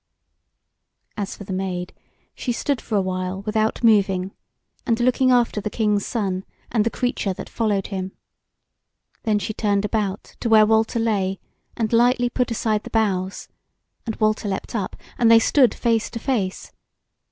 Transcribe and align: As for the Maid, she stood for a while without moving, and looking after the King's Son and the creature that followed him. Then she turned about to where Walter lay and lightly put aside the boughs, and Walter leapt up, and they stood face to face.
As 1.15 1.35
for 1.37 1.43
the 1.43 1.53
Maid, 1.53 1.93
she 2.33 2.51
stood 2.51 2.81
for 2.81 2.95
a 2.95 3.01
while 3.03 3.43
without 3.43 3.83
moving, 3.83 4.31
and 4.83 4.99
looking 4.99 5.29
after 5.29 5.61
the 5.61 5.69
King's 5.69 6.07
Son 6.07 6.43
and 6.71 6.83
the 6.83 6.89
creature 6.89 7.33
that 7.33 7.47
followed 7.47 7.85
him. 7.93 8.11
Then 9.25 9.37
she 9.37 9.53
turned 9.53 9.85
about 9.85 10.23
to 10.39 10.49
where 10.49 10.65
Walter 10.65 10.97
lay 10.97 11.39
and 11.77 11.93
lightly 11.93 12.31
put 12.31 12.49
aside 12.49 12.81
the 12.81 12.89
boughs, 12.89 13.47
and 14.07 14.15
Walter 14.15 14.47
leapt 14.47 14.73
up, 14.73 14.95
and 15.19 15.29
they 15.29 15.37
stood 15.37 15.71
face 15.75 16.09
to 16.09 16.17
face. 16.17 16.71